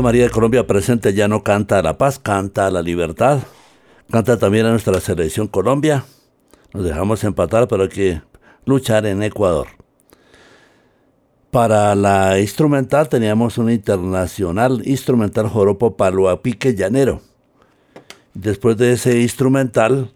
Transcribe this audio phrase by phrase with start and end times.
[0.00, 3.40] María de Colombia presente ya no canta a la paz, canta a la libertad,
[4.10, 6.04] canta también a nuestra selección Colombia.
[6.72, 8.22] Nos dejamos empatar, pero hay que
[8.64, 9.66] luchar en Ecuador.
[11.50, 15.96] Para la instrumental teníamos un internacional instrumental joropo
[16.40, 17.20] Pique Llanero.
[18.32, 20.10] Después de ese instrumental,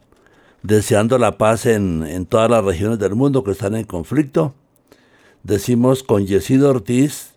[0.63, 4.55] deseando la paz en, en todas las regiones del mundo que están en conflicto,
[5.43, 7.36] decimos con Yesido Ortiz,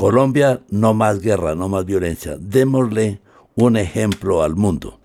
[0.00, 2.38] Colombia, no más guerra, no más violencia.
[2.40, 3.20] Démosle
[3.54, 4.98] un ejemplo al mundo.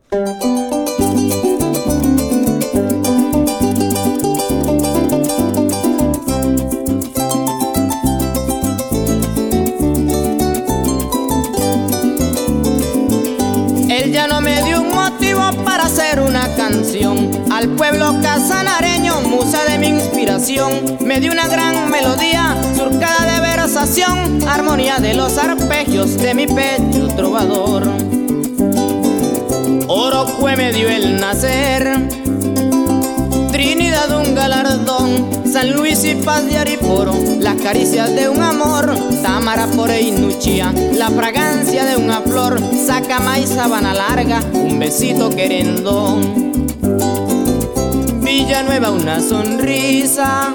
[13.89, 17.31] Él ya no me dio un motivo para hacer una canción.
[17.51, 22.24] Al pueblo casanareño, musa de mi inspiración, me dio una gran melodía
[24.47, 27.83] armonía de los arpegios de mi pecho trovador.
[29.87, 32.07] Oro fue me dio el nacer,
[33.51, 39.67] Trinidad un galardón, San Luis y Paz de Ariporo, las caricias de un amor, Tamara
[39.67, 46.53] por Einuchia, la fragancia de una flor, Sacama y sabana larga, un besito querendón.
[48.23, 50.51] Villanueva una sonrisa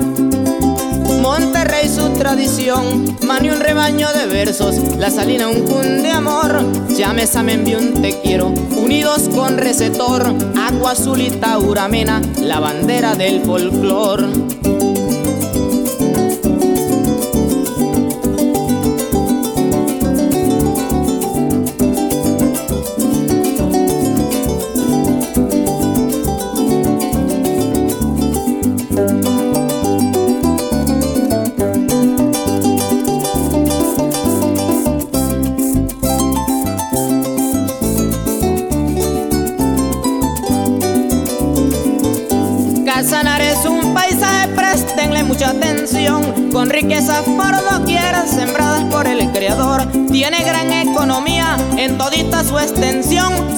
[1.30, 7.44] Monterrey su tradición, Mani un rebaño de versos, La Salina un cun de amor, Llámesa
[7.44, 13.44] me envió un te quiero, unidos con recetor, Agua azul y tauramena, la bandera del
[13.44, 14.26] folclor.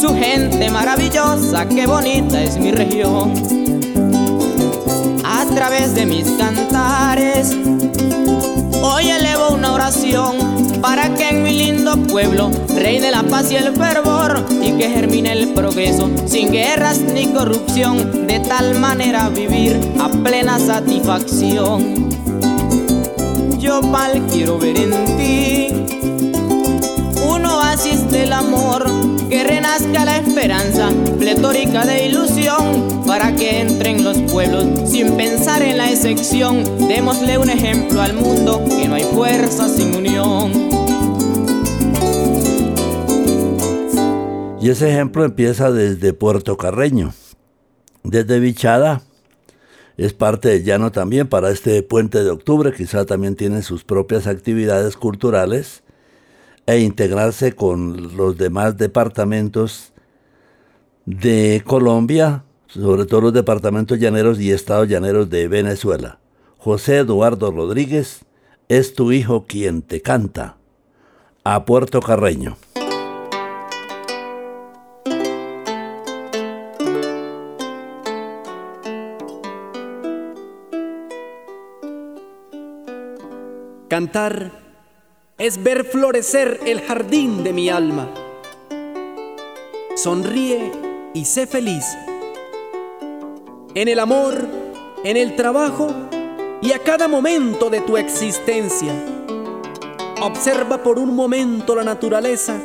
[0.03, 3.35] Su gente maravillosa, qué bonita es mi región.
[5.25, 7.57] A través de mis cantares,
[8.83, 13.77] hoy elevo una oración para que en mi lindo pueblo reine la paz y el
[13.77, 20.09] fervor y que germine el progreso sin guerras ni corrupción, de tal manera vivir a
[20.09, 22.11] plena satisfacción
[23.61, 26.02] yo mal quiero ver en ti
[27.83, 28.85] oasis del amor
[29.29, 35.79] que renazca la esperanza pletórica de ilusión para que entren los pueblos sin pensar en
[35.79, 36.63] la excepción.
[36.87, 40.53] Démosle un ejemplo al mundo que no hay fuerza sin unión.
[44.61, 47.13] Y ese ejemplo empieza desde Puerto Carreño.
[48.05, 49.03] Desde Bichada
[49.97, 54.29] es parte de Llano también para este puente de octubre, quizá también tiene sus propias
[54.29, 55.82] actividades culturales
[56.67, 59.93] e integrarse con los demás departamentos
[61.07, 66.19] de Colombia, sobre todo los departamentos llaneros y estados llaneros de Venezuela.
[66.59, 68.25] José Eduardo Rodríguez
[68.69, 70.57] es tu hijo quien te canta.
[71.45, 72.57] A Puerto Carreño.
[83.89, 84.62] Cantar
[85.39, 88.09] es ver florecer el jardín de mi alma.
[89.97, 90.71] Sonríe
[91.15, 91.85] y sé feliz.
[93.75, 94.47] En el amor,
[95.05, 95.89] en el trabajo
[96.61, 98.93] y a cada momento de tu existencia.
[100.21, 102.61] Observa por un momento la naturaleza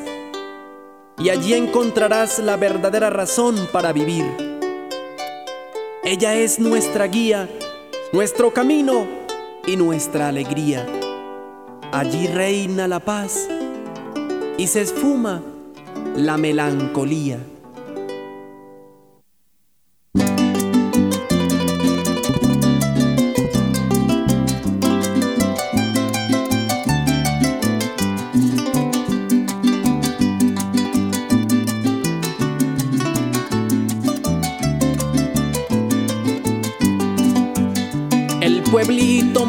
[1.17, 4.25] y allí encontrarás la verdadera razón para vivir.
[6.03, 7.49] Ella es nuestra guía,
[8.13, 9.07] nuestro camino
[9.65, 10.85] y nuestra alegría.
[11.91, 13.47] Allí reina la paz
[14.57, 15.41] y se esfuma
[16.15, 17.39] la melancolía.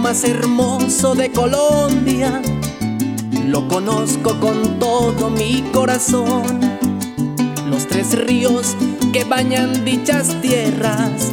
[0.09, 2.41] Más hermoso de Colombia.
[3.45, 6.61] Lo conozco con todo mi corazón.
[7.69, 8.75] Los tres ríos
[9.13, 11.31] que bañan dichas tierras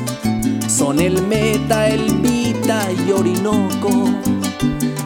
[0.68, 4.10] son el Meta, el Vita y Orinoco.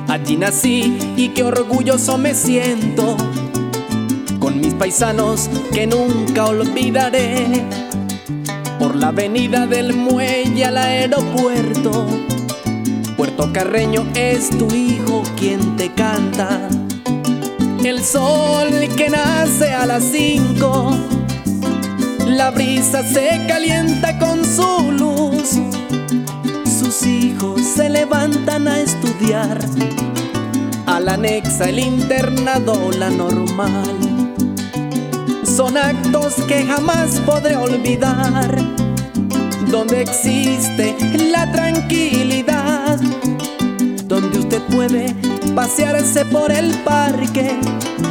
[0.07, 3.17] Allí nací y qué orgulloso me siento
[4.79, 7.45] paisanos que nunca olvidaré.
[8.79, 12.07] Por la avenida del muelle al aeropuerto,
[13.39, 16.59] Puerto Carreño es tu hijo quien te canta.
[17.81, 20.91] El sol que nace a las cinco,
[22.27, 25.57] la brisa se calienta con su luz.
[26.65, 29.57] Sus hijos se levantan a estudiar,
[30.85, 33.95] al anexa el internado, la normal
[35.59, 38.55] son actos que jamás podré olvidar,
[39.69, 40.95] donde existe
[41.31, 42.68] la tranquilidad,
[44.09, 45.15] donde usted puede
[45.53, 47.59] pasearse por el parque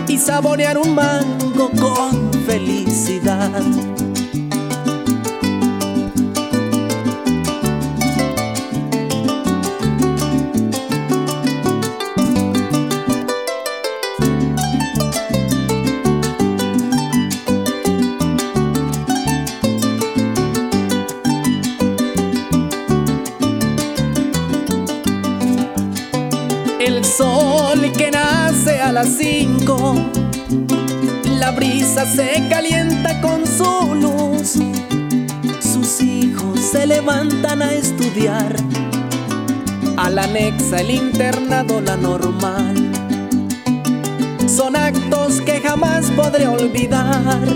[0.07, 3.51] y saborear un mango con felicidad.
[29.03, 29.95] Las cinco.
[31.39, 34.55] La brisa se calienta con su luz.
[35.61, 38.57] Sus hijos se levantan a estudiar.
[39.97, 42.75] Al anexa el internado, la normal.
[44.49, 47.47] Son actos que jamás podré olvidar.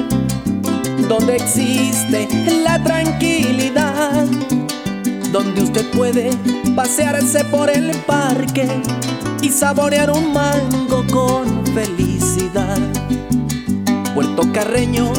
[1.08, 2.28] Donde existe
[2.62, 4.26] la tranquilidad.
[5.32, 6.30] Donde usted puede
[6.76, 8.68] pasearse por el parque
[9.42, 12.78] y saborear un mango con felicidad.
[14.14, 15.12] Puerto Carreño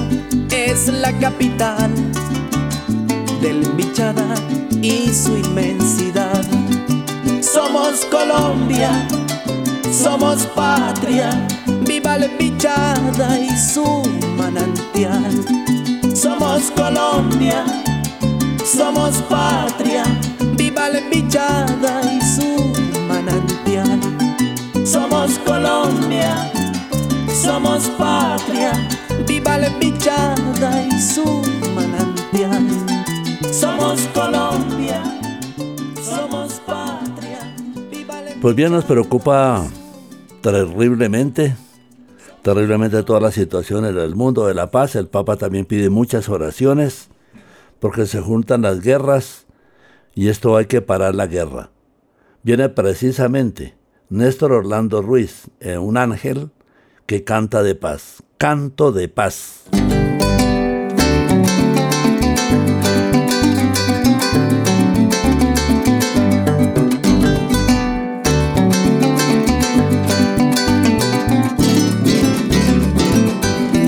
[0.49, 1.91] es la capital
[3.41, 4.33] del Bichada
[4.81, 6.41] y su inmensidad.
[7.41, 9.07] Somos Colombia,
[9.91, 11.29] somos patria,
[11.85, 14.03] viva el Bichada y su
[14.37, 15.33] manantial.
[16.15, 17.65] Somos Colombia,
[18.65, 20.03] somos patria,
[20.55, 22.52] viva el Bichada y su
[25.45, 26.51] Colombia,
[27.33, 28.71] somos patria,
[29.27, 31.23] viva la bichada y su
[31.75, 32.67] manantial.
[33.51, 35.03] Somos Colombia,
[36.01, 37.39] somos patria,
[37.91, 39.65] viva la Pues bien, nos preocupa
[40.41, 41.55] terriblemente,
[42.41, 44.95] terriblemente todas las situaciones del mundo de la paz.
[44.95, 47.09] El Papa también pide muchas oraciones
[47.79, 49.45] porque se juntan las guerras
[50.15, 51.71] y esto hay que parar la guerra.
[52.43, 53.75] Viene precisamente
[54.13, 56.51] Néstor Orlando Ruiz, eh, un ángel
[57.07, 59.63] que canta de paz, canto de paz.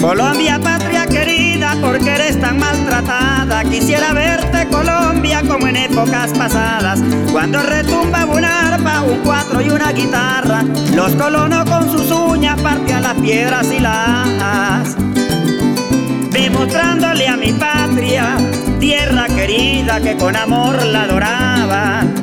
[0.01, 3.63] Colombia, patria querida, porque eres tan maltratada.
[3.65, 6.99] Quisiera verte, Colombia, como en épocas pasadas,
[7.31, 10.63] cuando retumba un arpa, un cuatro y una guitarra.
[10.93, 14.95] Los colonos con sus uñas partían las piedras y las
[16.31, 18.35] demostrándole a mi patria,
[18.79, 22.13] tierra querida que con amor la adoraban.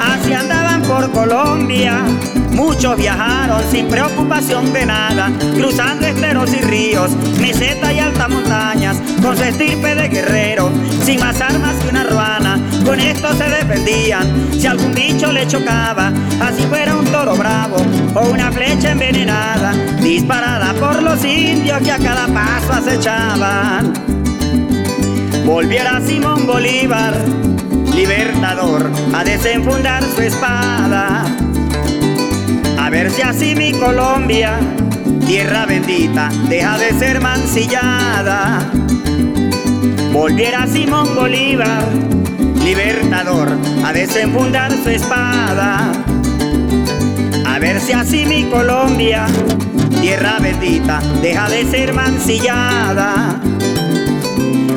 [0.00, 2.02] Así andaban por Colombia
[2.52, 7.10] Muchos viajaron sin preocupación de nada, cruzando esteros y ríos,
[7.40, 10.70] mesetas y altas montañas, con su estirpe de guerreros,
[11.04, 12.60] sin más armas que una ruana.
[12.84, 17.76] Con esto se defendían, si algún bicho le chocaba, así fuera un toro bravo
[18.14, 23.92] o una flecha envenenada, disparada por los indios que a cada paso acechaban.
[25.44, 27.14] Volviera Simón Bolívar,
[27.94, 31.24] libertador, a desenfundar su espada
[32.92, 34.60] ver si así mi Colombia,
[35.26, 38.70] tierra bendita, deja de ser mancillada.
[40.12, 41.84] Volviera Simón Bolívar,
[42.64, 43.48] libertador,
[43.84, 45.92] a desenfundar su espada.
[47.46, 49.26] A ver si así mi Colombia,
[50.00, 53.40] tierra bendita, deja de ser mancillada.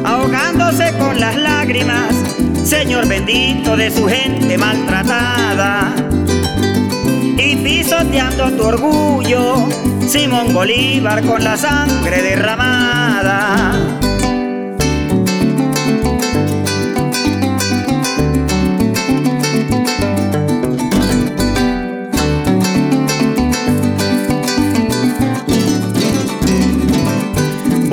[0.04, 2.16] Ahogándose con las lágrimas,
[2.64, 5.94] Señor bendito de su gente maltratada
[7.38, 9.68] y pisoteando tu orgullo,
[10.08, 14.05] Simón Bolívar con la sangre derramada.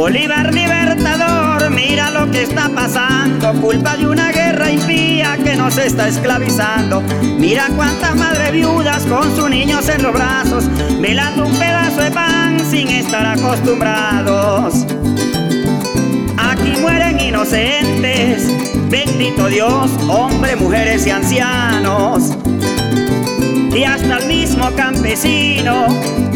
[0.03, 6.09] Bolívar libertador mira lo que está pasando, culpa de una guerra impía que nos está
[6.09, 7.01] esclavizando.
[7.39, 10.65] Mira cuántas madres viudas con sus niños en los brazos,
[11.01, 14.85] velando un pedazo de pan sin estar acostumbrados.
[16.37, 18.49] Aquí mueren inocentes,
[18.91, 22.33] bendito Dios, hombres, mujeres y ancianos
[23.75, 25.87] y hasta el mismo campesino,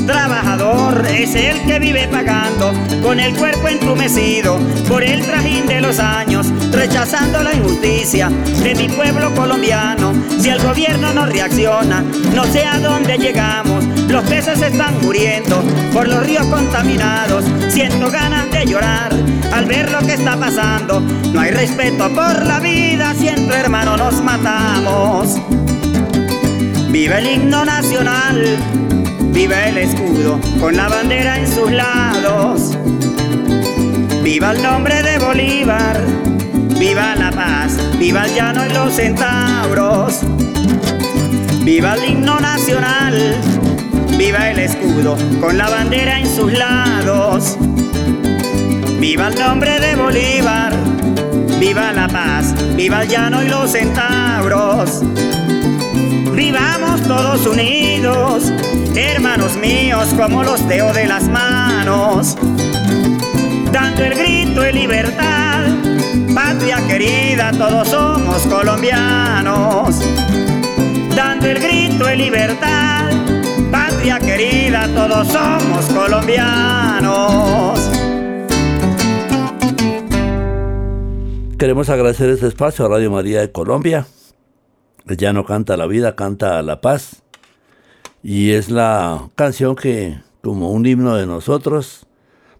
[0.07, 5.99] trabajador, es el que vive pagando con el cuerpo entumecido por el trajín de los
[5.99, 8.31] años, rechazando la injusticia
[8.63, 10.15] de mi pueblo colombiano.
[10.41, 12.03] Si el gobierno no reacciona,
[12.35, 13.85] no sé a dónde llegamos.
[14.09, 15.63] Los peces están muriendo
[15.93, 17.45] por los ríos contaminados.
[17.69, 19.13] Siento ganas de llorar
[19.53, 21.01] al ver lo que está pasando.
[21.01, 25.37] No hay respeto por la vida si entre hermanos nos matamos.
[26.89, 28.57] Viva el himno nacional,
[29.33, 32.77] viva el escudo con la bandera en sus lados.
[34.23, 36.01] Viva el nombre de Bolívar,
[36.79, 40.21] viva la paz, viva el llano y los centauros.
[41.65, 43.15] Viva el himno nacional,
[44.17, 47.59] viva el escudo con la bandera en sus lados.
[49.01, 50.73] Viva el nombre de Bolívar,
[51.59, 55.03] viva la paz, viva el llano y los centauros.
[56.77, 58.53] Vivamos todos unidos,
[58.95, 62.37] hermanos míos, como los dedos de las manos,
[63.73, 65.69] dando el grito de libertad.
[66.35, 70.03] Patria querida, todos somos colombianos,
[71.17, 73.11] dando el grito de libertad.
[73.71, 77.81] Patria querida, todos somos colombianos.
[81.57, 84.07] Queremos agradecer este espacio a Radio María de Colombia
[85.07, 87.23] ya no canta la vida, canta la paz.
[88.23, 92.07] Y es la canción que, como un himno de nosotros,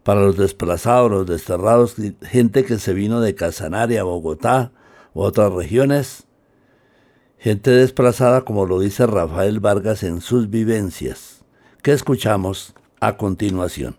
[0.05, 4.71] para los desplazados, los desterrados, gente que se vino de Casanaria, Bogotá
[5.15, 6.29] u otras regiones,
[7.39, 11.45] gente desplazada, como lo dice Rafael Vargas en sus vivencias,
[11.83, 13.97] que escuchamos a continuación.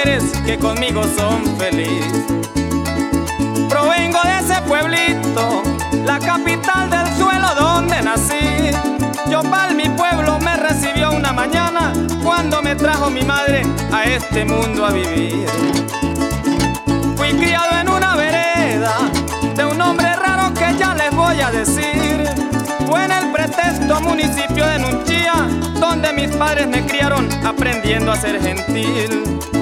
[0.00, 2.24] Mujeres que conmigo son felices.
[3.68, 5.62] Provengo de ese pueblito,
[6.04, 8.70] la capital del suelo donde nací.
[9.30, 11.92] Yo pal mi pueblo me recibió una mañana
[12.22, 15.46] cuando me trajo mi madre a este mundo a vivir.
[17.16, 18.96] Fui criado en una vereda
[19.54, 22.24] de un hombre raro que ya les voy a decir.
[22.88, 25.34] Fue en el pretexto municipio de Nunchía,
[25.78, 29.59] donde mis padres me criaron aprendiendo a ser gentil.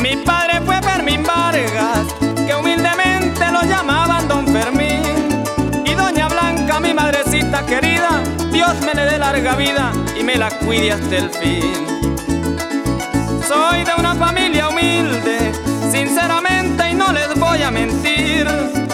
[0.00, 2.06] Mi padre fue Fermín Vargas,
[2.46, 5.02] que humildemente lo llamaban Don Fermín.
[5.84, 10.50] Y Doña Blanca, mi madrecita querida, Dios me le dé larga vida y me la
[10.50, 11.86] cuide hasta el fin.
[13.46, 15.52] Soy de una familia humilde,
[15.90, 18.46] sinceramente y no les voy a mentir.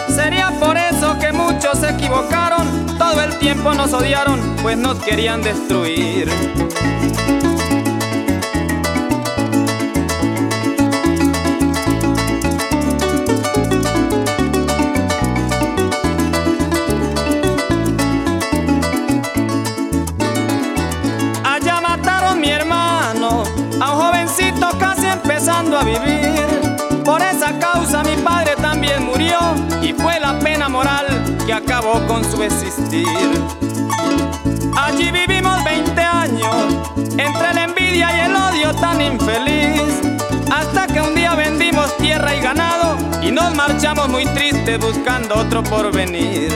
[0.09, 5.43] Sería por eso que muchos se equivocaron todo el tiempo nos odiaron, pues nos querían
[5.43, 6.31] destruir.
[31.47, 33.07] Que acabó con su existir.
[34.77, 40.01] Allí vivimos 20 años, entre la envidia y el odio tan infeliz,
[40.51, 45.63] hasta que un día vendimos tierra y ganado y nos marchamos muy tristes buscando otro
[45.63, 46.53] porvenir.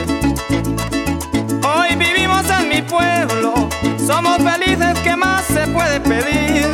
[1.63, 3.69] Hoy vivimos en mi pueblo,
[4.05, 6.67] somos felices, ¿qué más se puede pedir?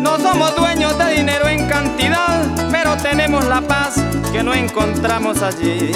[0.00, 3.96] No somos dueños de dinero en cantidad, pero tenemos la paz
[4.32, 5.92] que no encontramos allí.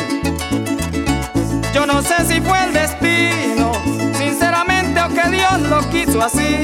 [1.76, 3.70] Yo no sé si fue el destino,
[4.14, 6.56] sinceramente, o que Dios lo quiso así.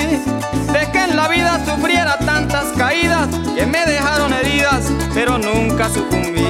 [0.72, 6.42] De que en la vida sufriera tantas caídas que me dejaron heridas, pero nunca sucumbí.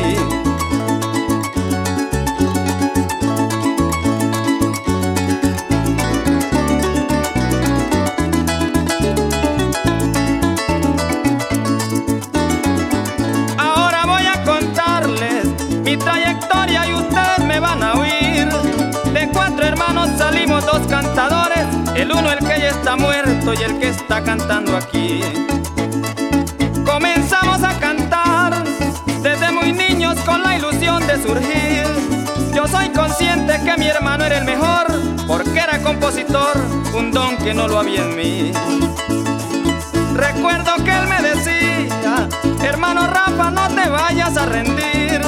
[23.45, 25.21] Soy el que está cantando aquí.
[26.85, 28.63] Comenzamos a cantar
[29.23, 31.85] desde muy niños con la ilusión de surgir.
[32.55, 34.87] Yo soy consciente que mi hermano era el mejor,
[35.27, 36.57] porque era compositor,
[36.95, 38.53] un don que no lo había en mí.
[40.15, 42.29] Recuerdo que él me decía,
[42.63, 45.21] hermano Rafa, no te vayas a rendir.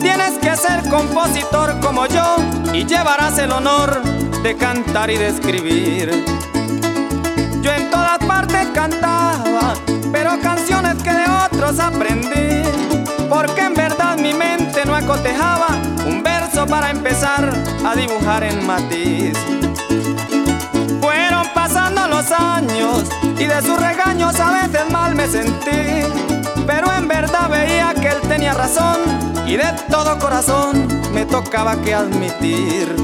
[0.00, 2.36] Tienes que ser compositor como yo
[2.72, 4.02] y llevarás el honor
[4.42, 6.49] de cantar y de escribir.
[10.40, 12.62] Canciones que de otros aprendí.
[13.28, 15.68] Porque en verdad mi mente no acotejaba
[16.06, 17.52] un verso para empezar
[17.86, 19.38] a dibujar en matiz.
[21.00, 23.04] Fueron pasando los años
[23.38, 26.02] y de sus regaños a veces mal me sentí.
[26.66, 28.98] Pero en verdad veía que él tenía razón
[29.46, 32.94] y de todo corazón me tocaba que admitir.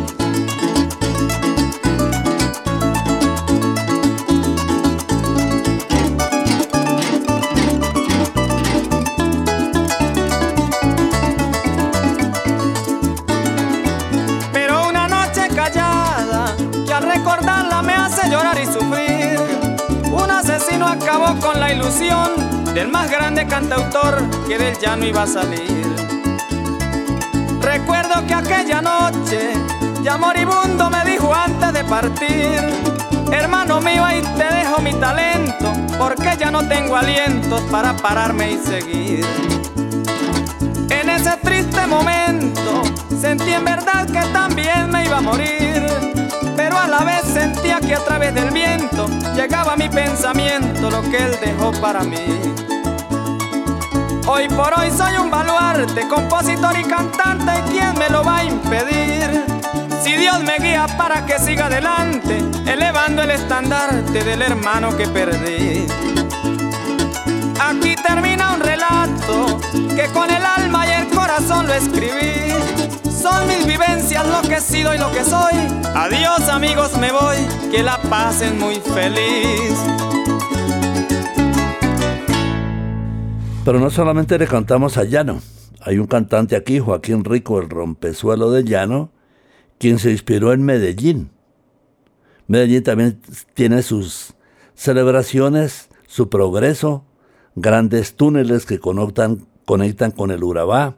[21.66, 25.86] La ilusión del más grande cantautor que del llano iba a salir.
[27.60, 29.50] Recuerdo que aquella noche
[30.02, 32.60] ya moribundo me dijo antes de partir,
[33.32, 38.58] hermano mío ahí te dejo mi talento, porque ya no tengo aliento para pararme y
[38.58, 39.26] seguir.
[40.88, 42.82] En ese triste momento
[43.20, 45.84] sentí en verdad que también me iba a morir,
[46.76, 51.36] a la vez sentía que a través del viento llegaba mi pensamiento lo que él
[51.40, 52.16] dejó para mí.
[54.26, 58.44] Hoy por hoy soy un baluarte, compositor y cantante, ¿y quién me lo va a
[58.44, 59.44] impedir?
[60.02, 65.86] Si Dios me guía para que siga adelante, elevando el estandarte del hermano que perdí.
[67.60, 69.60] Aquí termina un relato
[69.94, 72.95] que con el alma y el corazón lo escribí.
[73.28, 75.52] Son mis vivencias lo que he sido y lo que soy.
[75.96, 77.36] Adiós amigos, me voy,
[77.72, 79.74] que la pasen muy feliz.
[83.64, 85.40] Pero no solamente le cantamos a Llano.
[85.80, 89.10] Hay un cantante aquí, Joaquín Rico, el rompezuelo de Llano,
[89.78, 91.32] quien se inspiró en Medellín.
[92.46, 93.20] Medellín también
[93.54, 94.34] tiene sus
[94.76, 97.04] celebraciones, su progreso,
[97.56, 100.94] grandes túneles que conectan, conectan con el Urabá,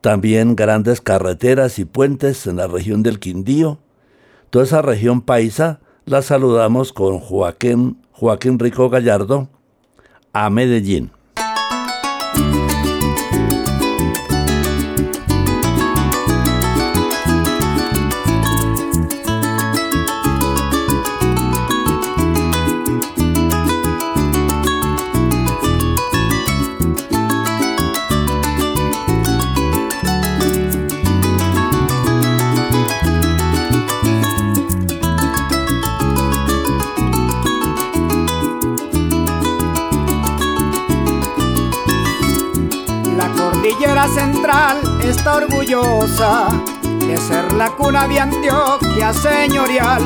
[0.00, 3.78] también grandes carreteras y puentes en la región del Quindío.
[4.50, 9.48] Toda esa región paisa la saludamos con Joaquín, Joaquín Rico Gallardo
[10.32, 11.10] a Medellín.
[44.48, 46.46] Central está orgullosa
[47.06, 50.00] de ser la cuna de Antioquia señorial.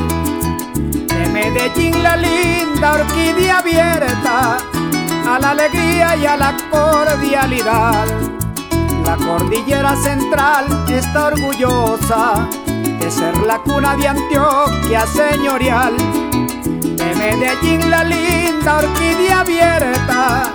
[0.74, 4.58] De Medellín la linda orquídea abierta
[5.28, 8.06] a la alegría y a la cordialidad.
[9.06, 15.94] La cordillera central está orgullosa de ser la cuna de Antioquia señorial.
[16.82, 20.52] De Medellín la linda orquídea abierta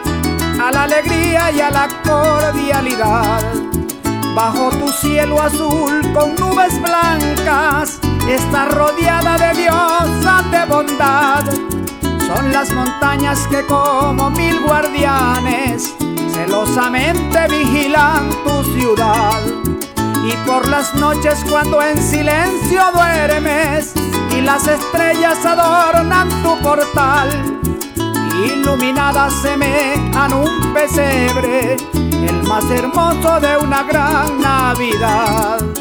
[0.62, 3.66] a la alegría y a la cordialidad.
[4.38, 11.43] Bajo tu cielo azul con nubes blancas, está rodeada de diosas de bondad.
[12.28, 15.91] Son las montañas que como mil guardianes
[16.36, 19.41] celosamente vigilan tu ciudad.
[20.23, 23.93] Y por las noches cuando en silencio duermes
[24.38, 27.28] y las estrellas adornan tu portal,
[28.45, 31.76] iluminadas semejan un pesebre,
[32.25, 35.77] el más hermoso de una gran Navidad.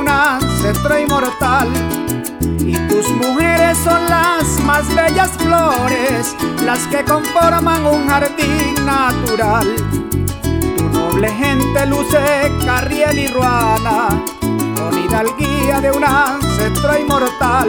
[0.00, 1.68] un ancestro inmortal.
[2.60, 9.66] Y tus mujeres son las más bellas flores, las que conforman un jardín natural.
[10.76, 12.18] Tu noble gente luce
[12.64, 14.08] Carriel y Ruana,
[14.40, 17.68] con hidalguía de un ancestro inmortal.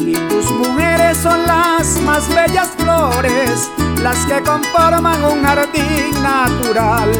[0.00, 3.70] Y tus mujeres son las más bellas flores,
[4.02, 7.10] las que conforman un jardín natural.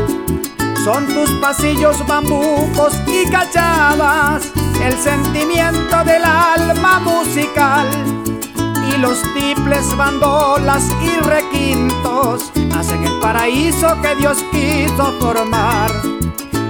[0.89, 4.51] Son tus pasillos bambucos y cachadas,
[4.83, 7.87] el sentimiento del alma musical.
[8.91, 15.93] Y los tiples, bandolas y requintos hacen el paraíso que Dios quiso formar.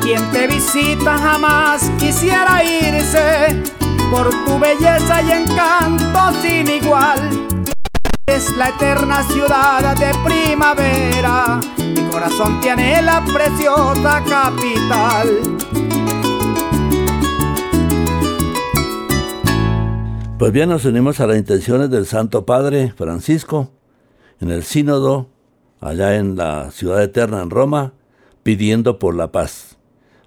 [0.00, 3.62] Quien te visita jamás quisiera irse
[4.11, 7.46] por tu belleza y encanto sin igual
[8.26, 11.61] es la eterna ciudad de primavera.
[12.18, 15.28] Corazón tiene la preciosa capital.
[20.37, 23.70] Pues bien, nos unimos a las intenciones del Santo Padre Francisco
[24.40, 25.28] en el sínodo
[25.81, 27.92] allá en la ciudad eterna en Roma,
[28.42, 29.78] pidiendo por la paz,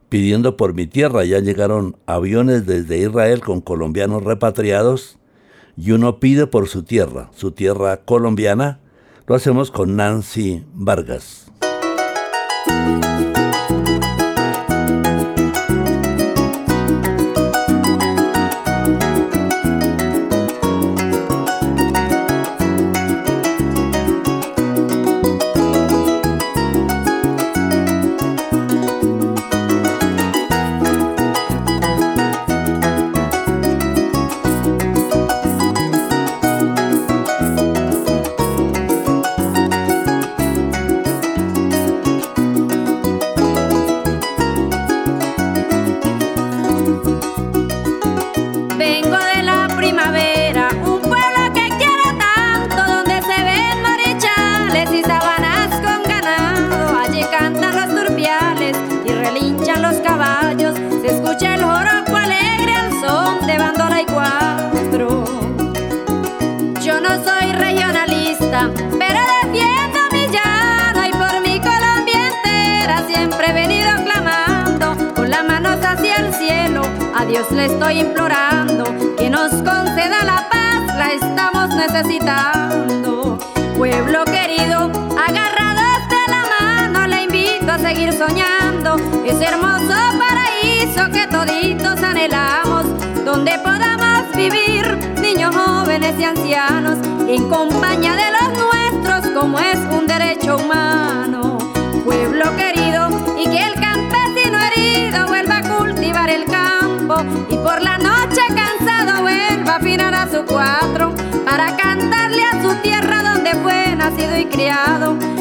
[0.08, 1.26] pidiendo por mi tierra.
[1.26, 5.18] Ya llegaron aviones desde Israel con colombianos repatriados
[5.76, 8.80] y uno pide por su tierra, su tierra colombiana,
[9.28, 11.51] lo hacemos con Nancy Vargas.
[12.72, 13.11] Le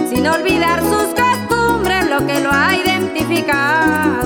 [0.08, 4.19] sin olvidar sus costumbres, lo que lo ha identificado.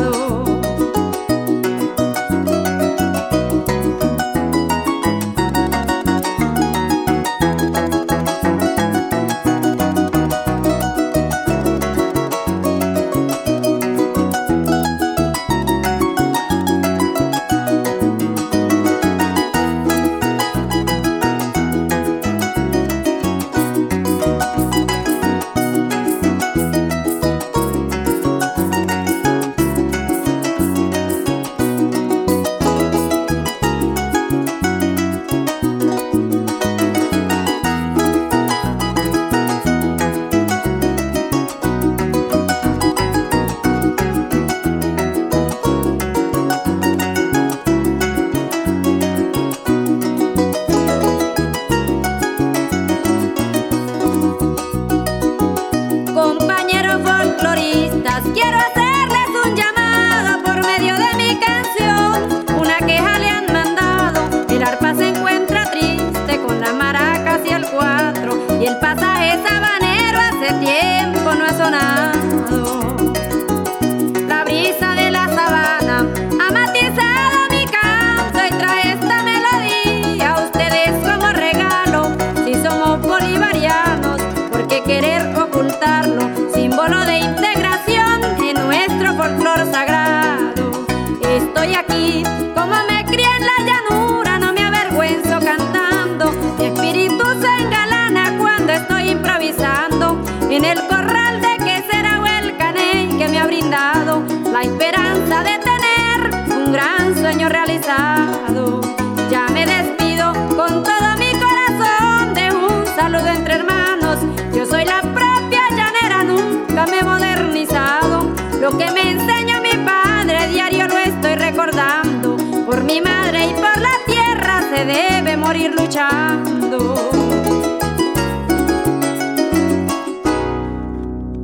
[109.31, 114.19] Ya me despido con todo mi corazón de un saludo entre hermanos.
[114.55, 118.31] Yo soy la propia llanera, nunca me he modernizado.
[118.61, 122.37] Lo que me enseñó mi padre diario lo estoy recordando.
[122.67, 126.95] Por mi madre y por la tierra se debe morir luchando.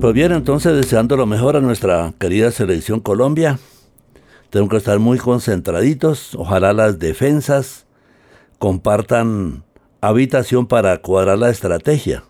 [0.00, 3.58] Pues bien, entonces deseando lo mejor a nuestra querida selección Colombia,
[4.50, 6.34] tenemos que estar muy concentraditos.
[6.34, 7.86] Ojalá las defensas
[8.58, 9.64] compartan
[10.00, 12.24] habitación para cuadrar la estrategia.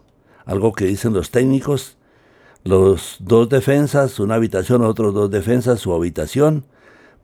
[0.44, 1.96] Algo que dicen los técnicos.
[2.62, 6.66] Los dos defensas, una habitación, otros dos defensas, su habitación.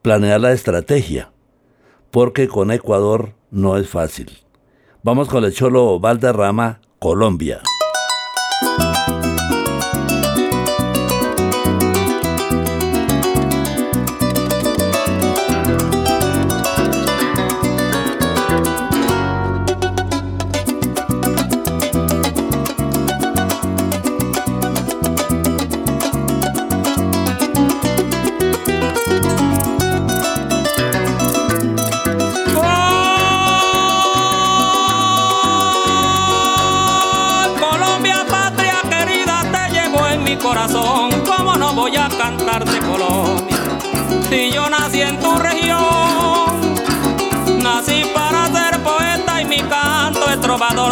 [0.01, 1.31] Planear la estrategia.
[2.11, 4.31] Porque con Ecuador no es fácil.
[5.03, 7.61] Vamos con el Cholo Valderrama, Colombia.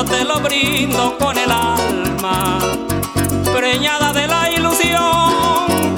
[0.04, 2.58] Te lo brindo con el alma,
[3.56, 5.96] preñada de la ilusión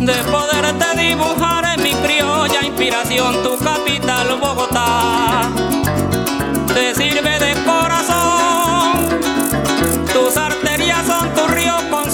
[0.00, 5.79] de poderte dibujar en mi criolla inspiración, tu capital Bogotá.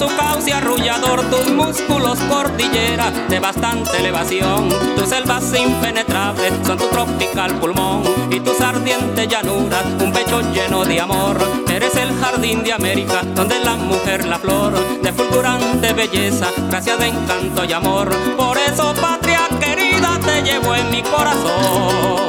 [0.07, 7.53] Su cauce arrullador, tus músculos cordillera de bastante elevación, tus selvas impenetrables son tu tropical
[7.59, 11.37] pulmón y tus ardientes llanuras, un pecho lleno de amor.
[11.69, 17.07] Eres el jardín de América, donde la mujer la flor de fulgurante belleza, gracia de
[17.07, 18.09] encanto y amor.
[18.35, 22.26] Por eso, patria querida, te llevo en mi corazón.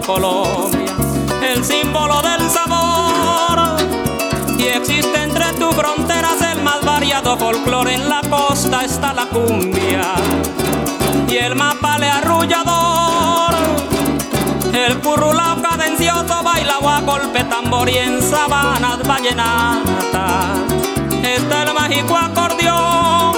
[0.00, 0.94] Colombia,
[1.42, 3.76] el símbolo del sabor.
[4.58, 10.14] Y existe entre tus fronteras el más variado folclore, en la costa está la cumbia
[11.28, 13.54] y el mapale arrullador.
[14.72, 20.58] El currulao cadencioso baila a golpe tambor y en sabanas vallenatas
[21.22, 23.35] está el mágico acordeón,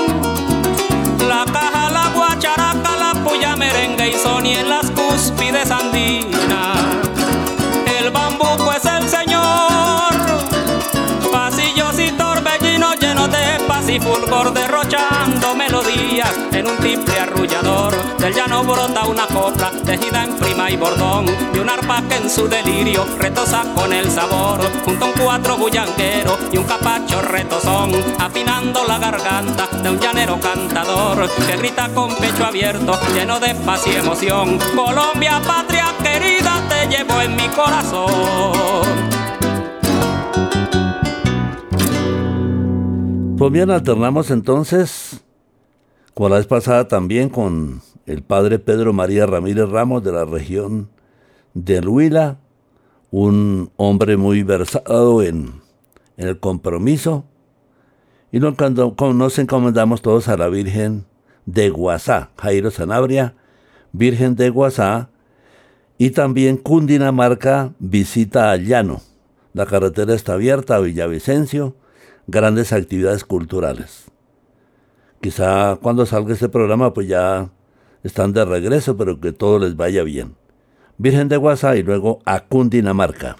[3.38, 6.78] guacharaca, la puya merengue y son y en las cúspides andinas.
[8.00, 10.12] El bambuco es el señor,
[11.32, 17.94] pasillos y torbellinos llenos de paz y fulgor derrochando melodías en un triple arrullador.
[18.18, 22.28] Del llano brota una copla tejida en prima y bordón y un arpa que en
[22.28, 24.60] su delirio retosa con el sabor.
[24.84, 30.38] Junto a un cuatro bullanguero y un capacho retozón, afinando la garganta de un llanero
[30.38, 34.58] cantador que grita con pecho abierto, lleno de paz y emoción.
[34.76, 39.17] Colombia, patria querida, te llevo en mi corazón.
[43.38, 45.22] Pues bien, alternamos entonces,
[46.12, 50.88] como la vez pasada también, con el padre Pedro María Ramírez Ramos de la región
[51.54, 52.38] de Huila,
[53.12, 55.52] un hombre muy versado en,
[56.16, 57.26] el compromiso,
[58.32, 58.56] y nos,
[59.14, 61.04] nos encomendamos todos a la Virgen
[61.46, 63.36] de Guasá, Jairo Sanabria,
[63.92, 65.10] Virgen de Guasá,
[65.96, 69.00] y también Cundinamarca visita al llano.
[69.52, 71.76] La carretera está abierta a Villavicencio,
[72.28, 74.04] grandes actividades culturales.
[75.20, 77.50] Quizá cuando salga este programa pues ya
[78.04, 80.36] están de regreso, pero que todo les vaya bien.
[80.98, 83.36] Virgen de Guasá y luego a Cundinamarca.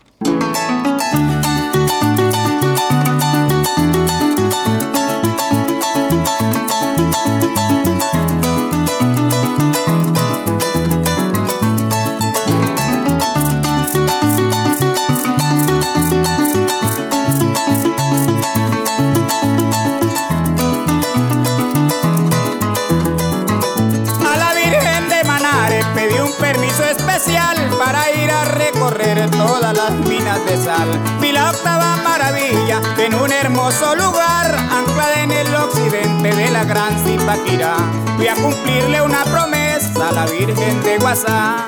[29.49, 30.89] Todas las minas de sal.
[31.21, 36.93] Vi la octava maravilla en un hermoso lugar, anclada en el occidente de la gran
[37.03, 37.77] Zipaquirá.
[38.17, 41.67] Fui a cumplirle una promesa a la Virgen de Guasá.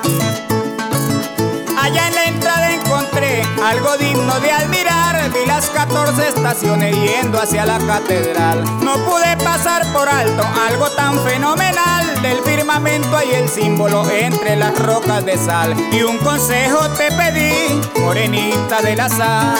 [1.83, 4.90] Allá en la entrada encontré algo digno de admirar.
[5.61, 8.63] Vi las 14 estaciones yendo hacia la catedral.
[8.83, 12.21] No pude pasar por alto algo tan fenomenal.
[12.21, 15.75] Del firmamento hay el símbolo entre las rocas de sal.
[15.91, 19.55] Y un consejo te pedí, morenita de la sal.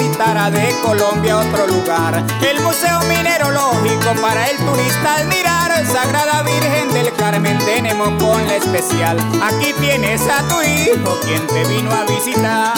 [0.00, 2.24] De Colombia otro lugar.
[2.42, 5.70] El Museo Minerológico para el turista admirar.
[5.86, 9.18] Sagrada Virgen del Carmen tenemos con la especial.
[9.42, 12.74] Aquí tienes a tu hijo quien te vino a visitar.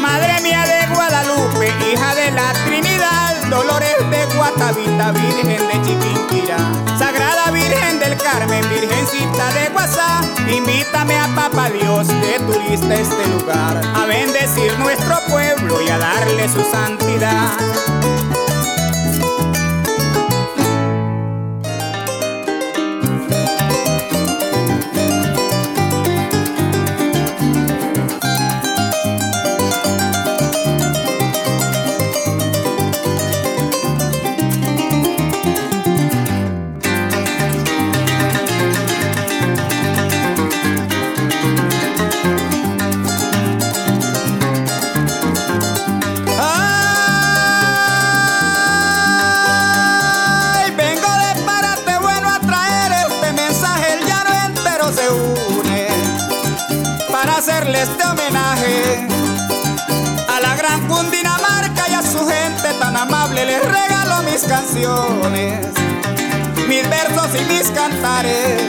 [0.00, 3.17] Madre mía de Guadalupe, hija de la Trinidad,
[3.50, 6.58] Dolores de Guatavita, Virgen de Chiquinquirá.
[6.98, 10.20] Sagrada Virgen del Carmen, Virgencita de Guasá,
[10.52, 16.48] invítame a Papa Dios que turista este lugar, a bendecir nuestro pueblo y a darle
[16.48, 17.97] su santidad.
[66.68, 68.62] Mis versos y mis cantares.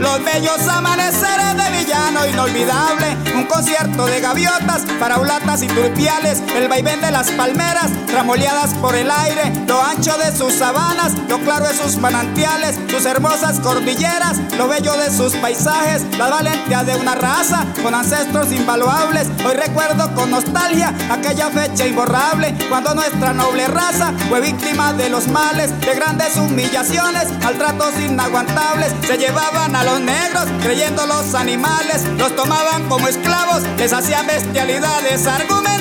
[0.00, 7.00] Los bellos amaneceres de villano inolvidable, un concierto de gaviotas, paraulatas y turpiales, el vaivén
[7.00, 11.74] de las palmeras, tramoleadas por el aire, lo ancho de sus sabanas, lo claro de
[11.74, 17.66] sus manantiales, sus hermosas cordilleras, lo bello de sus paisajes, la valentía de una raza
[17.82, 19.28] con ancestros invaluables.
[19.46, 25.28] Hoy recuerdo con nostalgia aquella fecha imborrable, cuando nuestra noble raza fue víctima de los
[25.28, 32.02] males, de grandes humillaciones, al tratos inaguantables, se llevaban a los negros, creyendo los animales,
[32.16, 35.75] los tomaban como esclavos, les hacían bestialidades, negro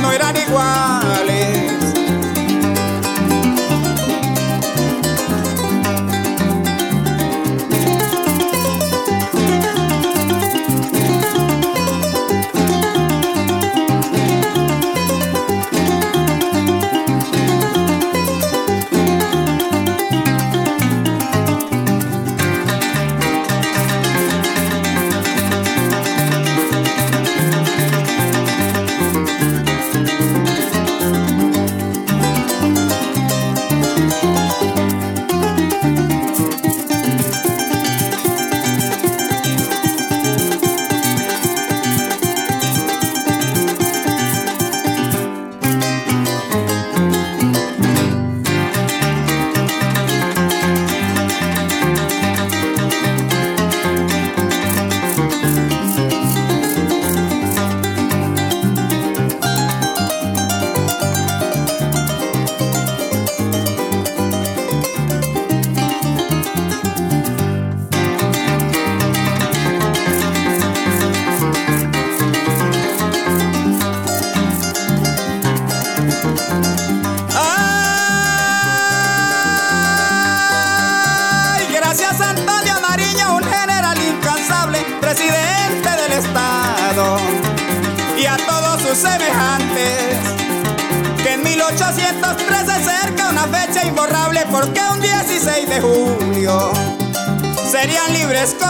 [0.00, 1.63] no eran iguales.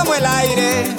[0.05, 0.95] Como el aire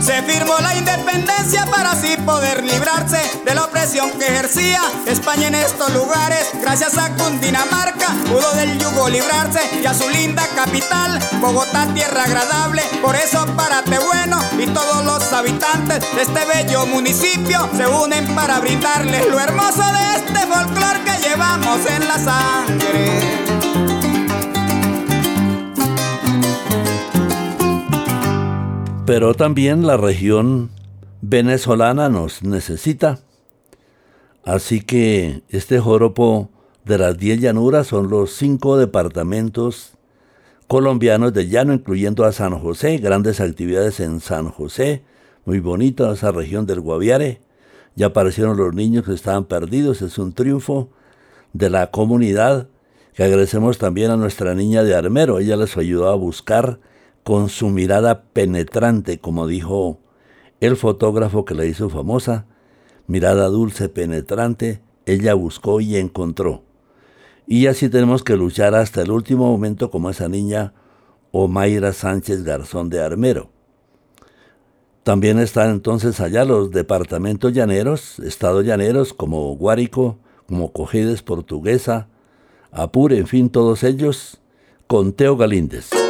[0.00, 5.56] se firmó la independencia para así poder librarse de la opresión que ejercía España en
[5.56, 6.46] estos lugares.
[6.60, 12.82] Gracias a Cundinamarca pudo del yugo librarse y a su linda capital, Bogotá, tierra agradable.
[13.02, 18.60] Por eso párate bueno y todos los habitantes de este bello municipio se unen para
[18.60, 23.35] brindarles lo hermoso de este folclor que llevamos en la sangre.
[29.06, 30.70] Pero también la región
[31.22, 33.20] venezolana nos necesita.
[34.44, 36.50] Así que este joropo
[36.84, 39.92] de las 10 llanuras son los cinco departamentos
[40.66, 45.04] colombianos de llano, incluyendo a San José, grandes actividades en San José,
[45.44, 47.40] muy bonita esa región del Guaviare.
[47.94, 50.90] Ya aparecieron los niños que estaban perdidos, es un triunfo
[51.52, 52.68] de la comunidad
[53.14, 56.80] que agradecemos también a nuestra niña de Armero, ella les ayudó a buscar
[57.26, 59.98] con su mirada penetrante, como dijo
[60.60, 62.46] el fotógrafo que la hizo famosa,
[63.08, 66.62] mirada dulce, penetrante, ella buscó y encontró.
[67.44, 70.72] Y así tenemos que luchar hasta el último momento como esa niña
[71.32, 73.50] Omaira Sánchez Garzón de Armero.
[75.02, 82.06] También están entonces allá los departamentos llaneros, estados llaneros como Guárico, como Cojedes Portuguesa,
[82.70, 84.40] Apure, en fin, todos ellos,
[84.86, 86.05] con Teo Galíndez.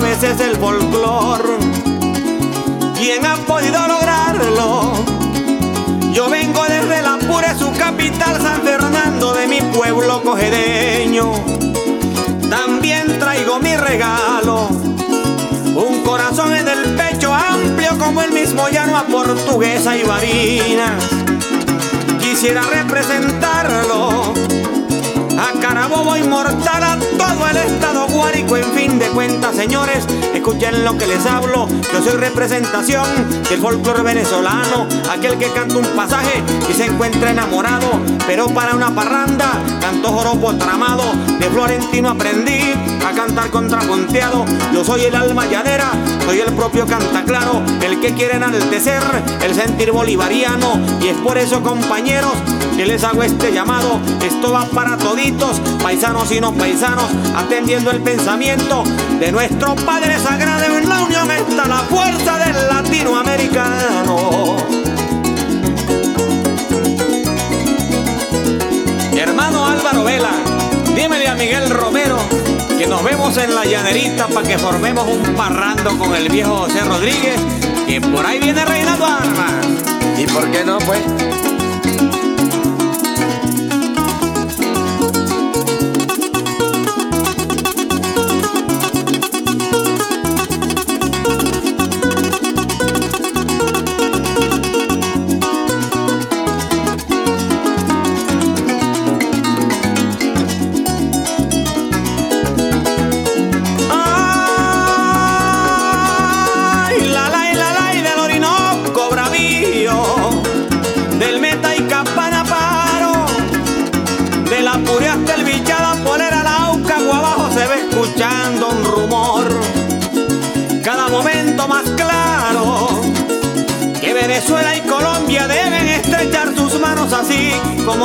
[0.00, 1.58] Hermanos y esta vez es el folclor.
[2.96, 4.92] ¿Quién ha podido lograrlo?
[6.12, 11.32] Yo vengo desde la pura su capital, San Fernando, de mi pueblo cogedeño.
[12.48, 14.68] También traigo mi regalo,
[15.74, 21.04] un corazón en el pecho amplio como el mismo llano a portuguesa y varinas.
[22.20, 24.34] Quisiera representarlo
[25.60, 28.56] Carabobo inmortal, a todo el estado guárico.
[28.56, 31.68] En fin de cuentas, señores, escuchen lo que les hablo.
[31.92, 33.04] Yo soy representación
[33.48, 38.00] del folclore venezolano, aquel que canta un pasaje y se encuentra enamorado.
[38.26, 41.04] Pero para una parranda, canto joropo tramado.
[41.38, 42.72] De Florentino aprendí
[43.06, 44.46] a cantar contrapunteado.
[44.72, 45.90] Yo soy el alma llanera,
[46.24, 49.02] soy el propio canta claro, el que quiere enaltecer
[49.42, 50.80] el sentir bolivariano.
[51.02, 52.32] Y es por eso, compañeros,
[52.80, 54.00] que les hago este llamado.
[54.24, 58.84] Esto va para toditos, paisanos y no paisanos, atendiendo el pensamiento
[59.18, 60.64] de nuestro Padre Sagrado.
[60.78, 64.56] En la unión está la fuerza del latinoamericano.
[69.12, 70.32] Hermano Álvaro Vela,
[70.96, 72.16] dímele a Miguel Romero
[72.78, 76.80] que nos vemos en la llanerita para que formemos un parrando con el viejo José
[76.80, 77.38] Rodríguez,
[77.86, 79.66] que por ahí viene reinando armas.
[80.16, 81.02] ¿Y por qué no, pues?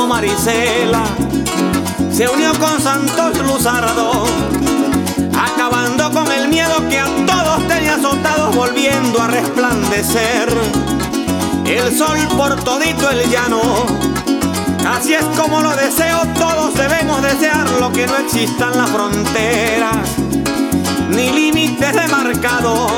[0.06, 1.04] Marisela
[2.12, 4.24] se unió con Santos Luzardo,
[5.34, 10.48] acabando con el miedo que a todos tenía azotados, volviendo a resplandecer
[11.64, 13.60] el sol por todito el llano.
[14.88, 19.96] Así es como lo deseo, todos debemos desear lo que no existan las fronteras,
[21.10, 22.92] ni límites demarcados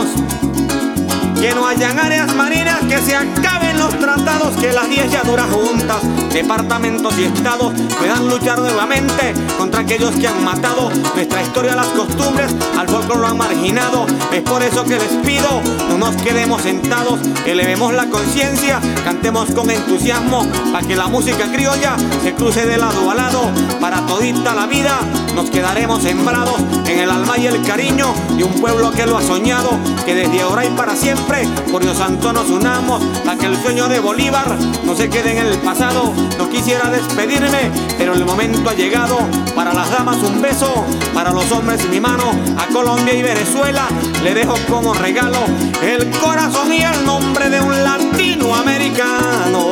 [1.40, 5.46] que no hayan áreas marinas que se acaben en los tratados que las diez duras
[5.50, 5.98] juntas,
[6.32, 12.54] departamentos y estados puedan luchar nuevamente contra aquellos que han matado nuestra historia, las costumbres,
[12.76, 14.06] al folclore lo han marginado.
[14.32, 19.70] Es por eso que les pido, no nos quedemos sentados, elevemos la conciencia, cantemos con
[19.70, 24.66] entusiasmo, para que la música criolla se cruce de lado a lado, para todita la
[24.66, 24.98] vida
[25.34, 29.22] nos quedaremos sembrados en el alma y el cariño de un pueblo que lo ha
[29.22, 29.70] soñado,
[30.04, 31.27] que desde ahora y para siempre,
[31.70, 35.46] por Dios santo nos unamos, para que el sueño de Bolívar no se quede en
[35.46, 36.12] el pasado.
[36.38, 39.18] No quisiera despedirme, pero el momento ha llegado.
[39.54, 42.32] Para las damas un beso, para los hombres mi mano.
[42.56, 43.86] A Colombia y Venezuela
[44.24, 45.38] le dejo como regalo
[45.82, 49.68] el corazón y el nombre de un latinoamericano.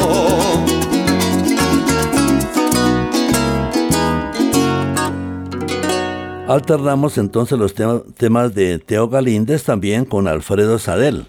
[6.48, 11.26] Alternamos entonces los temas de Teo Galíndez también con Alfredo Sadel.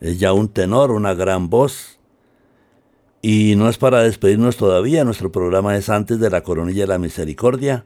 [0.00, 1.98] Es ya un tenor, una gran voz.
[3.22, 6.98] Y no es para despedirnos todavía, nuestro programa es antes de la coronilla de la
[6.98, 7.84] misericordia,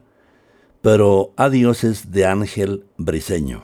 [0.81, 3.63] pero adiós es de Ángel Briseño.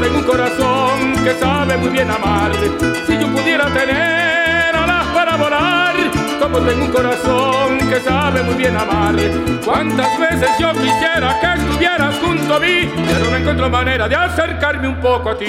[0.00, 2.52] Tengo un corazón que sabe muy bien amar.
[3.06, 5.94] Si yo pudiera tener alas para volar,
[6.40, 9.14] como tengo un corazón que sabe muy bien amar.
[9.64, 14.88] Cuántas veces yo quisiera que estuvieras junto a mí, pero no encuentro manera de acercarme
[14.88, 15.46] un poco a ti.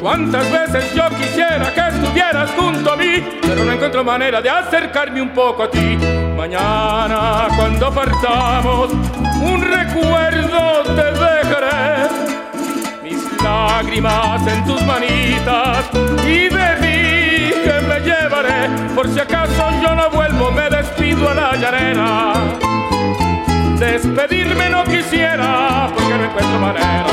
[0.00, 5.20] Cuántas veces yo quisiera que estuvieras junto a mí, pero no encuentro manera de acercarme
[5.20, 5.98] un poco a ti.
[6.36, 11.03] Mañana cuando partamos, un recuerdo te
[13.44, 15.84] lágrimas en tus manitas
[16.26, 18.68] y de mí que me llevaré.
[18.94, 22.32] Por si acaso yo no vuelvo, me despido a la llanera.
[23.78, 27.04] Despedirme no quisiera porque no encuentro manera.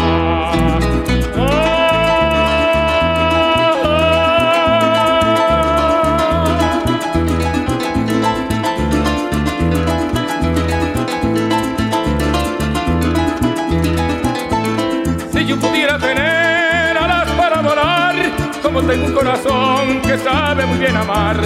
[18.80, 21.38] Tengo un corazón que sabe muy bien amar.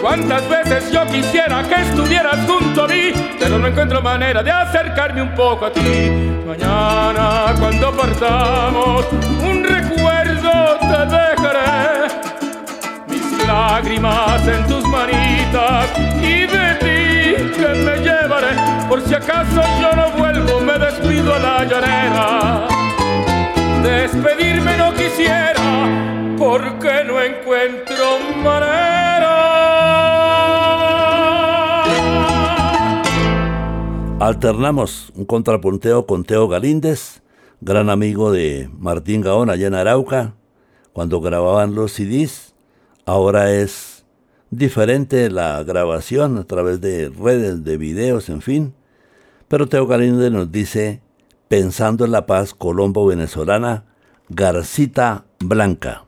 [0.00, 5.22] Cuántas veces yo quisiera que estuvieras junto a mí, pero no encuentro manera de acercarme
[5.22, 6.10] un poco a ti.
[6.46, 9.06] Mañana cuando partamos,
[9.42, 12.08] un recuerdo te dejaré.
[13.08, 15.88] Mis lágrimas en tus manitas
[16.20, 18.56] y de ti que me llevaré.
[18.88, 22.66] Por si acaso yo no vuelvo, me despido a la llanera.
[23.82, 25.61] Despedirme no quisiera
[34.18, 37.22] Alternamos un contrapunteo con Teo Galíndez,
[37.60, 40.34] gran amigo de Martín Gaón allá en Arauca,
[40.92, 42.54] cuando grababan los CDs.
[43.04, 44.04] Ahora es
[44.50, 48.74] diferente la grabación a través de redes, de videos, en fin.
[49.46, 51.00] Pero Teo Galíndez nos dice,
[51.46, 53.84] pensando en la paz colombo-venezolana,
[54.28, 56.06] Garcita Blanca.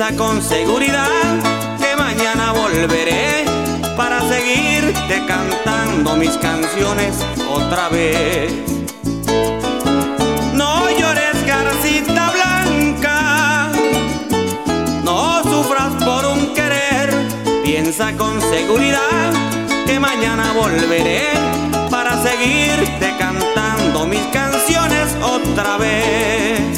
[0.00, 1.10] Piensa con seguridad
[1.78, 3.44] que mañana volveré
[3.98, 7.16] para seguirte cantando mis canciones
[7.52, 8.50] otra vez.
[10.54, 13.70] No llores, carcita blanca,
[15.04, 17.10] no sufras por un querer,
[17.62, 19.32] piensa con seguridad
[19.84, 21.28] que mañana volveré
[21.90, 26.69] para seguirte cantando mis canciones otra vez.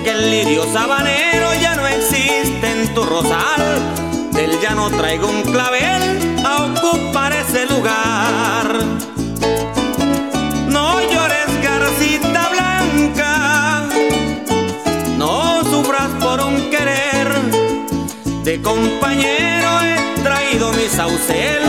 [0.00, 3.62] Aquel lirio sabanero ya no existe en tu rosal,
[4.32, 8.66] del llano traigo un clavel a ocupar ese lugar.
[10.68, 13.88] No llores, garcita blanca,
[15.16, 17.28] no sufras por un querer
[18.44, 21.62] de compañero he traído mi saucel.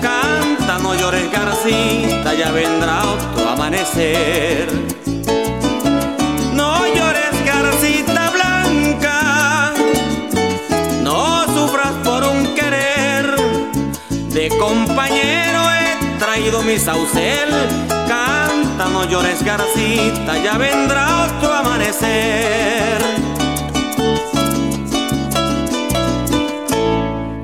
[0.00, 4.68] Canta, no llores, Garcita, ya vendrá otro amanecer.
[14.56, 17.48] Compañero he traído mi saucel.
[17.88, 22.98] Canta, no llores, Garcita, ya vendrá otro amanecer.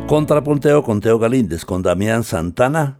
[0.07, 2.99] Contrapunteo con Teo Galíndez, con Damián Santana.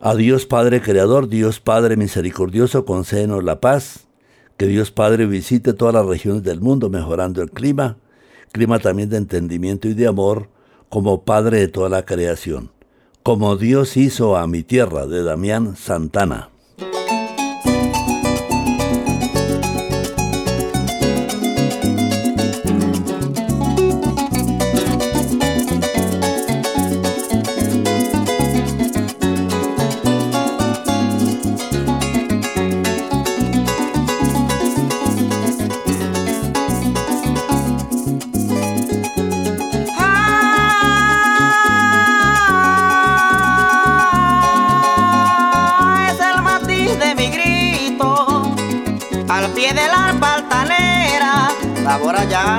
[0.00, 4.08] A Dios Padre Creador, Dios Padre Misericordioso, concédenos la paz.
[4.56, 7.96] Que Dios Padre visite todas las regiones del mundo mejorando el clima,
[8.52, 10.48] clima también de entendimiento y de amor,
[10.88, 12.73] como Padre de toda la creación.
[13.24, 16.53] Como Dios hizo a mi tierra, de Damián Santana.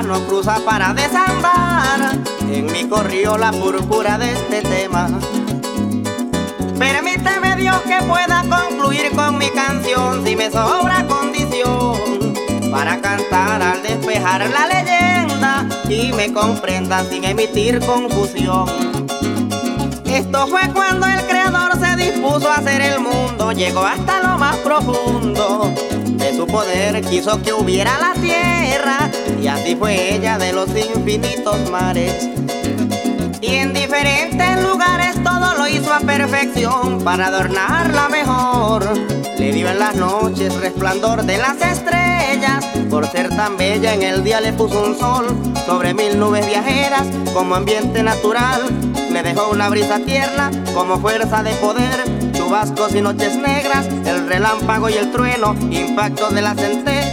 [0.02, 2.18] No cruza para desandar.
[2.50, 5.08] En mi corrió la púrpura de este tema.
[6.78, 11.96] Permíteme Dios que pueda concluir con mi canción si me sobra condición
[12.70, 18.66] para cantar al despejar la leyenda y me comprendan sin emitir confusión.
[20.04, 24.56] Esto fue cuando el creador se dispuso a hacer el mundo, llegó hasta lo más
[24.56, 25.72] profundo
[26.04, 29.05] de su poder, quiso que hubiera la tierra
[29.40, 32.28] y así fue ella de los infinitos mares.
[33.40, 38.88] Y en diferentes lugares todo lo hizo a perfección para adornarla mejor.
[39.38, 44.24] Le dio en las noches resplandor de las estrellas, por ser tan bella en el
[44.24, 45.26] día le puso un sol
[45.66, 48.62] sobre mil nubes viajeras como ambiente natural.
[49.12, 54.88] Le dejó una brisa tierna como fuerza de poder, chubascos y noches negras, el relámpago
[54.88, 57.05] y el trueno, impacto de las centellas.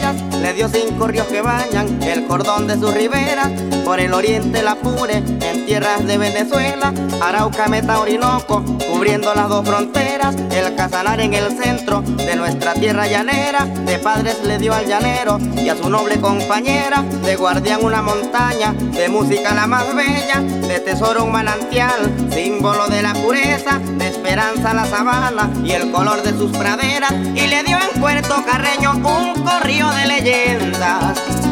[0.43, 3.49] Le dio cinco ríos que bañan el cordón de sus riberas,
[3.85, 9.65] por el oriente la Pure, en tierras de Venezuela, Arauca, Meta, Orinoco, cubriendo las dos
[9.65, 14.85] fronteras, el Casanar en el centro de nuestra tierra llanera, de padres le dio al
[14.85, 20.41] llanero y a su noble compañera, de guardián una montaña, de música la más bella,
[20.41, 26.21] de tesoro un manantial, símbolo de la pureza, de esperanza la sabana y el color
[26.21, 30.32] de sus praderas, y le dio en Puerto Carreño un corrío de leyendas.
[30.33, 31.42] Paraíso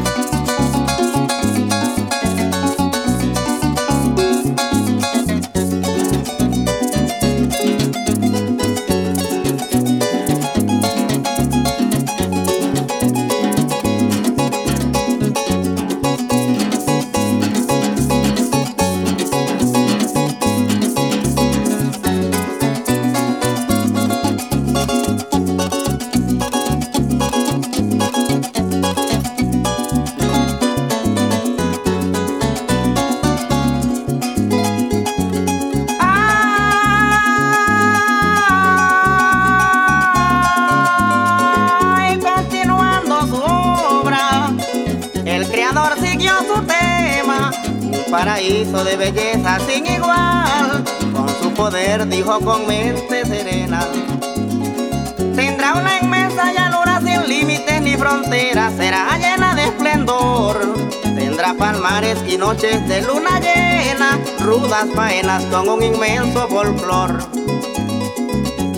[62.41, 67.19] noches de luna llena, rudas faenas con un inmenso folclor.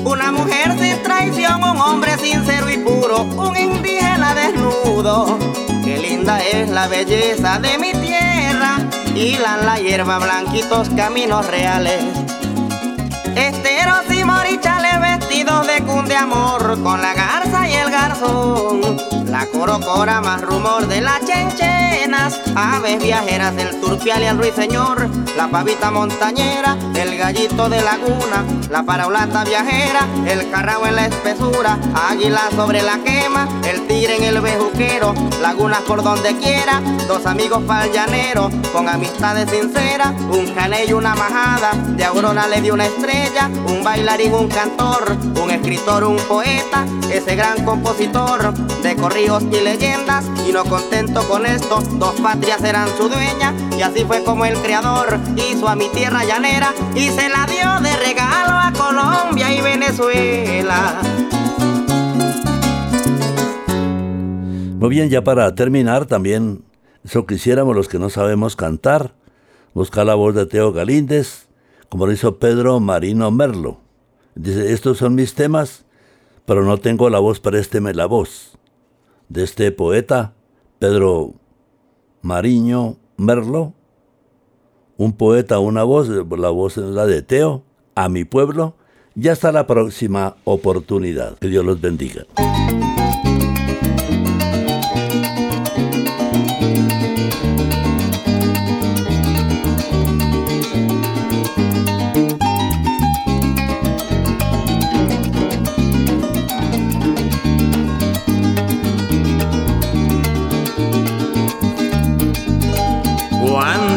[0.03, 5.39] Una mujer sin traición, un hombre sincero y puro, un indígena desnudo.
[5.85, 8.79] Qué linda es la belleza de mi tierra,
[9.15, 12.03] hilan la hierba blanquitos caminos reales.
[13.33, 19.22] Esteros y morichales vestidos de cunde amor con la garza y el garzón.
[19.33, 25.47] La corocora más rumor de las chenchenas, aves viajeras del turpial y el ruiseñor, la
[25.47, 31.79] pavita montañera, el gallito de laguna, la paraulata viajera, el carrao en la espesura,
[32.11, 37.63] águila sobre la quema, el tigre en el bejuquero, lagunas por donde quiera, dos amigos
[37.63, 42.85] pa'l llanero, con amistades sinceras, un caney y una majada, de aurora le dio una
[42.85, 48.53] estrella, un bailarín, un cantor, un escritor, un poeta, ese gran compositor
[48.83, 53.81] de corridos y leyendas, y no contento con esto, dos patrias eran su dueña, y
[53.81, 57.95] así fue como el creador hizo a mi tierra llanera y se la dio de
[57.97, 61.01] regalo a Colombia y Venezuela.
[64.79, 66.63] Muy bien, ya para terminar, también
[67.05, 69.13] eso quisiéramos los que no sabemos cantar,
[69.73, 71.47] buscar la voz de Teo Galíndez,
[71.87, 73.79] como lo hizo Pedro Marino Merlo.
[74.35, 75.85] Dice, estos son mis temas,
[76.45, 78.57] pero no tengo la voz, présteme la voz.
[79.33, 80.35] De este poeta,
[80.77, 81.33] Pedro
[82.21, 83.73] Mariño Merlo,
[84.95, 87.63] un poeta, una voz, la voz es la de Teo,
[87.95, 88.75] a mi pueblo,
[89.15, 91.39] y hasta la próxima oportunidad.
[91.39, 92.27] Que Dios los bendiga.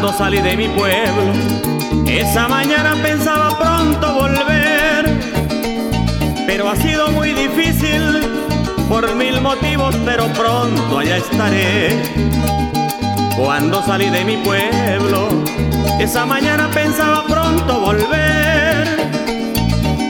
[0.07, 1.33] Cuando salí de mi pueblo,
[2.05, 5.19] esa mañana pensaba pronto volver,
[6.45, 8.21] pero ha sido muy difícil
[8.87, 11.89] por mil motivos, pero pronto allá estaré.
[13.35, 15.27] Cuando salí de mi pueblo,
[15.99, 19.11] esa mañana pensaba pronto volver,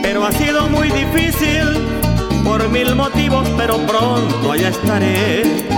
[0.00, 1.66] pero ha sido muy difícil
[2.44, 5.77] por mil motivos, pero pronto allá estaré.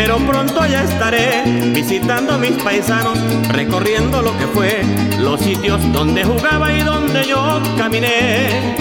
[0.00, 1.42] Pero pronto allá estaré
[1.74, 3.18] visitando mis paisanos,
[3.48, 4.80] recorriendo lo que fue,
[5.18, 8.76] los sitios donde jugaba y donde yo caminé.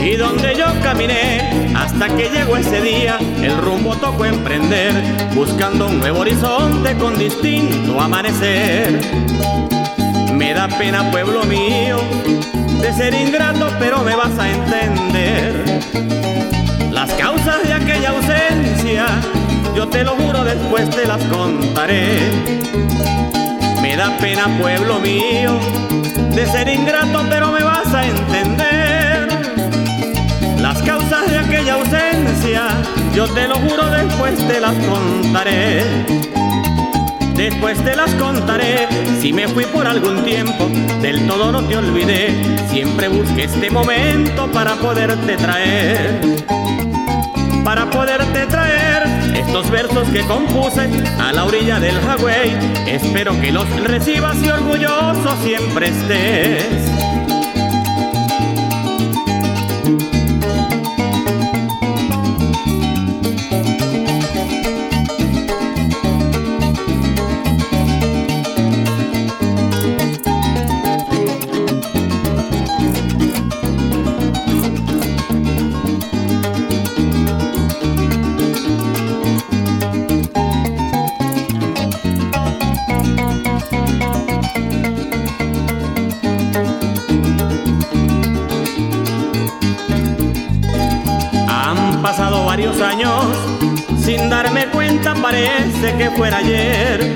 [0.00, 4.92] Y donde yo caminé hasta que llegó ese día, el rumbo tocó emprender,
[5.34, 9.00] buscando un nuevo horizonte con distinto amanecer.
[10.32, 11.96] Me da pena, pueblo mío,
[12.80, 15.64] de ser ingrato, pero me vas a entender.
[16.92, 19.06] Las causas de aquella ausencia,
[19.74, 22.18] yo te lo juro, después te las contaré.
[23.82, 25.58] Me da pena, pueblo mío,
[26.34, 29.28] de ser ingrato, pero me vas a entender.
[30.60, 32.68] Las causas de aquella ausencia,
[33.14, 35.82] yo te lo juro, después te las contaré.
[37.34, 38.86] Después te las contaré,
[39.18, 40.68] si me fui por algún tiempo,
[41.00, 42.34] del todo no te olvidé,
[42.68, 46.20] siempre busqué este momento para poderte traer.
[47.64, 50.88] Para poderte traer estos versos que compuse
[51.18, 52.56] a la orilla del Hawái,
[52.86, 57.19] espero que los recibas y orgulloso siempre estés.
[92.80, 93.24] Años
[94.02, 97.14] sin darme cuenta, parece que fuera ayer.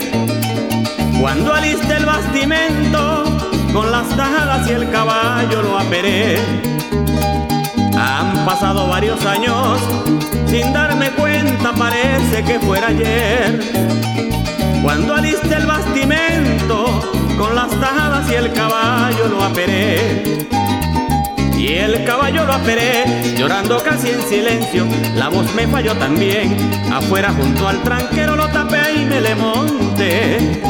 [1.20, 3.24] Cuando aliste el bastimento
[3.72, 6.38] con las tajadas y el caballo lo aperé.
[7.96, 9.80] Han pasado varios años
[10.46, 13.60] sin darme cuenta, parece que fuera ayer.
[14.82, 17.00] Cuando aliste el bastimento
[17.38, 20.46] con las tajadas y el caballo lo aperé.
[21.64, 23.04] Y el caballo lo aperé,
[23.38, 24.86] llorando casi en silencio.
[25.14, 26.54] La voz me falló también.
[26.92, 30.60] Afuera junto al tranquero lo tapé y me le monté.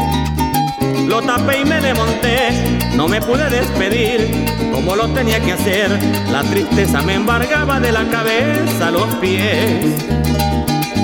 [2.96, 4.30] no me pude despedir
[4.72, 5.90] como lo tenía que hacer.
[6.30, 9.96] La tristeza me embargaba de la cabeza a los pies.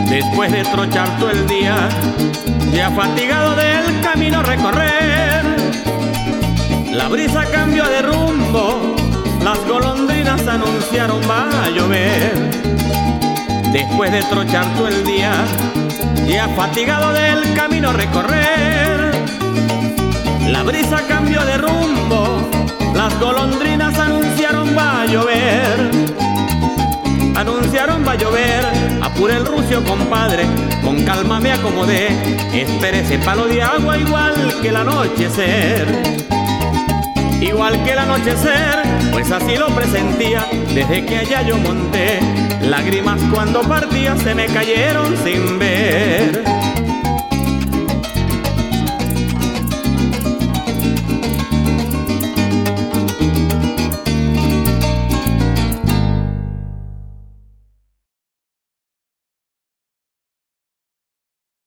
[0.08, 1.88] Después de trochar todo el día,
[2.72, 5.44] ya fatigado del camino recorrer,
[6.92, 8.79] la brisa cambió de rumbo,
[9.42, 12.32] las golondrinas anunciaron va a llover.
[13.72, 15.32] Después de trochar todo el día,
[16.26, 19.12] ya fatigado del camino recorrer,
[20.48, 22.50] la brisa cambió de rumbo,
[22.94, 25.90] las golondrinas anunciaron va a llover.
[27.36, 28.66] Anunciaron va a llover,
[29.00, 30.44] apure el rucio compadre,
[30.82, 32.08] con calma me acomodé,
[32.52, 36.20] espere ese palo de agua igual que el anochecer.
[37.40, 38.82] Igual que el anochecer,
[39.12, 42.20] pues así lo presentía desde que allá yo monté.
[42.62, 46.44] Lágrimas cuando partía se me cayeron sin ver.